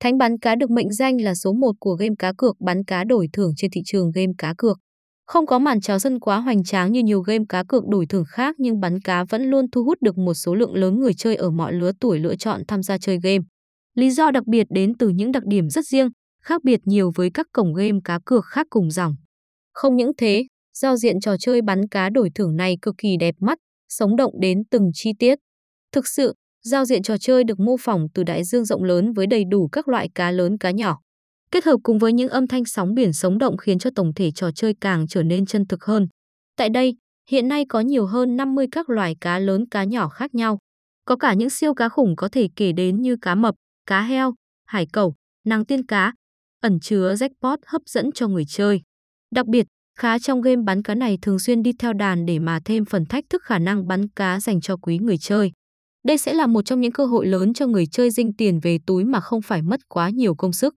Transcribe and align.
Thánh 0.00 0.18
bắn 0.18 0.38
cá 0.38 0.54
được 0.54 0.70
mệnh 0.70 0.92
danh 0.92 1.20
là 1.20 1.34
số 1.34 1.52
1 1.52 1.72
của 1.80 1.94
game 1.94 2.14
cá 2.18 2.32
cược 2.38 2.60
bắn 2.60 2.84
cá 2.84 3.04
đổi 3.04 3.28
thưởng 3.32 3.52
trên 3.56 3.70
thị 3.70 3.80
trường 3.86 4.10
game 4.10 4.32
cá 4.38 4.54
cược. 4.58 4.78
Không 5.26 5.46
có 5.46 5.58
màn 5.58 5.80
chào 5.80 5.98
sân 5.98 6.20
quá 6.20 6.40
hoành 6.40 6.64
tráng 6.64 6.92
như 6.92 7.02
nhiều 7.02 7.20
game 7.20 7.44
cá 7.48 7.64
cược 7.68 7.88
đổi 7.88 8.06
thưởng 8.06 8.24
khác 8.28 8.54
nhưng 8.58 8.80
bắn 8.80 9.00
cá 9.00 9.24
vẫn 9.24 9.42
luôn 9.42 9.70
thu 9.70 9.84
hút 9.84 9.98
được 10.00 10.18
một 10.18 10.34
số 10.34 10.54
lượng 10.54 10.74
lớn 10.74 10.98
người 10.98 11.14
chơi 11.14 11.36
ở 11.36 11.50
mọi 11.50 11.72
lứa 11.72 11.92
tuổi 12.00 12.18
lựa 12.18 12.36
chọn 12.36 12.62
tham 12.68 12.82
gia 12.82 12.98
chơi 12.98 13.18
game. 13.22 13.44
Lý 13.94 14.10
do 14.10 14.30
đặc 14.30 14.46
biệt 14.46 14.66
đến 14.70 14.92
từ 14.98 15.08
những 15.08 15.32
đặc 15.32 15.42
điểm 15.46 15.68
rất 15.68 15.84
riêng, 15.86 16.08
khác 16.42 16.64
biệt 16.64 16.80
nhiều 16.84 17.12
với 17.14 17.30
các 17.34 17.46
cổng 17.52 17.74
game 17.74 17.98
cá 18.04 18.18
cược 18.24 18.44
khác 18.44 18.66
cùng 18.70 18.90
dòng. 18.90 19.14
Không 19.72 19.96
những 19.96 20.12
thế, 20.18 20.44
giao 20.74 20.96
diện 20.96 21.20
trò 21.20 21.36
chơi 21.40 21.62
bắn 21.62 21.88
cá 21.88 22.08
đổi 22.10 22.30
thưởng 22.34 22.56
này 22.56 22.76
cực 22.82 22.94
kỳ 22.98 23.16
đẹp 23.20 23.34
mắt, 23.40 23.58
sống 23.88 24.16
động 24.16 24.32
đến 24.40 24.62
từng 24.70 24.90
chi 24.94 25.12
tiết. 25.18 25.38
Thực 25.92 26.06
sự, 26.06 26.34
giao 26.68 26.84
diện 26.84 27.02
trò 27.02 27.18
chơi 27.18 27.44
được 27.44 27.60
mô 27.60 27.76
phỏng 27.76 28.06
từ 28.14 28.22
đại 28.22 28.44
dương 28.44 28.64
rộng 28.64 28.84
lớn 28.84 29.12
với 29.12 29.26
đầy 29.26 29.44
đủ 29.50 29.68
các 29.72 29.88
loại 29.88 30.08
cá 30.14 30.30
lớn 30.30 30.58
cá 30.58 30.70
nhỏ. 30.70 30.98
Kết 31.50 31.64
hợp 31.64 31.76
cùng 31.82 31.98
với 31.98 32.12
những 32.12 32.28
âm 32.28 32.46
thanh 32.46 32.64
sóng 32.64 32.94
biển 32.94 33.12
sống 33.12 33.38
động 33.38 33.56
khiến 33.56 33.78
cho 33.78 33.90
tổng 33.94 34.14
thể 34.14 34.30
trò 34.30 34.50
chơi 34.50 34.74
càng 34.80 35.06
trở 35.08 35.22
nên 35.22 35.46
chân 35.46 35.66
thực 35.66 35.84
hơn. 35.84 36.08
Tại 36.56 36.68
đây, 36.68 36.94
hiện 37.28 37.48
nay 37.48 37.64
có 37.68 37.80
nhiều 37.80 38.06
hơn 38.06 38.36
50 38.36 38.66
các 38.72 38.90
loài 38.90 39.16
cá 39.20 39.38
lớn 39.38 39.68
cá 39.68 39.84
nhỏ 39.84 40.08
khác 40.08 40.34
nhau. 40.34 40.58
Có 41.04 41.16
cả 41.16 41.34
những 41.34 41.50
siêu 41.50 41.74
cá 41.74 41.88
khủng 41.88 42.16
có 42.16 42.28
thể 42.32 42.48
kể 42.56 42.72
đến 42.72 43.02
như 43.02 43.16
cá 43.22 43.34
mập, 43.34 43.54
cá 43.86 44.02
heo, 44.02 44.34
hải 44.66 44.86
cẩu, 44.92 45.14
nàng 45.46 45.64
tiên 45.64 45.86
cá, 45.86 46.12
ẩn 46.60 46.80
chứa 46.80 47.14
jackpot 47.14 47.56
hấp 47.66 47.82
dẫn 47.86 48.12
cho 48.12 48.28
người 48.28 48.44
chơi. 48.48 48.80
Đặc 49.34 49.46
biệt, 49.46 49.66
khá 49.98 50.18
trong 50.18 50.40
game 50.40 50.62
bắn 50.66 50.82
cá 50.82 50.94
này 50.94 51.18
thường 51.22 51.38
xuyên 51.38 51.62
đi 51.62 51.72
theo 51.78 51.92
đàn 51.92 52.26
để 52.26 52.38
mà 52.38 52.60
thêm 52.64 52.84
phần 52.84 53.04
thách 53.04 53.24
thức 53.30 53.42
khả 53.44 53.58
năng 53.58 53.88
bắn 53.88 54.08
cá 54.08 54.40
dành 54.40 54.60
cho 54.60 54.76
quý 54.76 54.98
người 54.98 55.18
chơi. 55.18 55.52
Đây 56.04 56.18
sẽ 56.18 56.34
là 56.34 56.46
một 56.46 56.62
trong 56.62 56.80
những 56.80 56.92
cơ 56.92 57.06
hội 57.06 57.26
lớn 57.26 57.54
cho 57.54 57.66
người 57.66 57.86
chơi 57.86 58.10
dinh 58.10 58.32
tiền 58.32 58.60
về 58.60 58.78
túi 58.86 59.04
mà 59.04 59.20
không 59.20 59.42
phải 59.42 59.62
mất 59.62 59.88
quá 59.88 60.10
nhiều 60.10 60.34
công 60.34 60.52
sức. 60.52 60.74